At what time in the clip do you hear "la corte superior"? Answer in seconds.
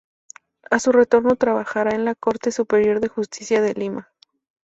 2.05-3.01